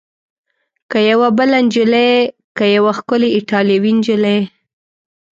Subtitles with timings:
[0.91, 2.13] که یوه بله نجلۍ؟
[2.57, 4.39] که یوه ښکلې ایټالوۍ نجلۍ؟